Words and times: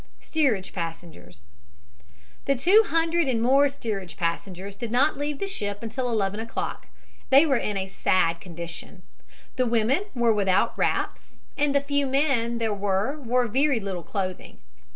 STEERAGE 0.19 0.73
PASSENGERS 0.73 1.43
The 2.45 2.55
two 2.55 2.85
hundred 2.87 3.27
and 3.27 3.39
more 3.39 3.69
steerage 3.69 4.17
passengers 4.17 4.75
did 4.75 4.89
not 4.89 5.15
leave 5.15 5.37
the 5.37 5.45
ship 5.45 5.83
until 5.83 6.09
11 6.09 6.39
o'clock. 6.39 6.87
They 7.29 7.45
were 7.45 7.57
in 7.57 7.77
a 7.77 7.85
sad 7.85 8.41
condition. 8.41 9.03
The 9.57 9.67
women 9.67 10.05
were 10.15 10.33
without 10.33 10.75
wraps 10.75 11.37
and 11.55 11.75
the 11.75 11.81
few 11.81 12.07
men 12.07 12.57
there 12.57 12.73
were 12.73 13.21
wore 13.21 13.45
very 13.47 13.79
little 13.79 14.01
clothing. 14.01 14.57